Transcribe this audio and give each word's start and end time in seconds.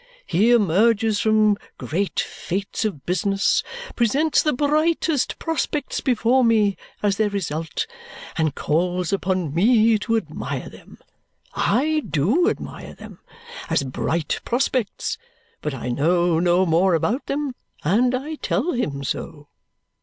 He 0.25 0.49
emerges 0.51 1.19
from 1.19 1.57
great 1.77 2.19
feats 2.19 2.85
of 2.85 3.05
business, 3.05 3.61
presents 3.95 4.41
the 4.41 4.51
brightest 4.51 5.37
prospects 5.37 6.01
before 6.01 6.43
me 6.43 6.75
as 7.03 7.17
their 7.17 7.29
result, 7.29 7.85
and 8.35 8.55
calls 8.55 9.13
upon 9.13 9.53
me 9.53 9.99
to 9.99 10.17
admire 10.17 10.69
them. 10.69 10.97
I 11.53 12.01
do 12.03 12.49
admire 12.49 12.95
them 12.95 13.19
as 13.69 13.83
bright 13.83 14.39
prospects. 14.43 15.19
But 15.61 15.75
I 15.75 15.89
know 15.89 16.39
no 16.39 16.65
more 16.65 16.95
about 16.95 17.27
them, 17.27 17.53
and 17.83 18.15
I 18.15 18.37
tell 18.37 18.71
him 18.71 19.03
so." 19.03 19.49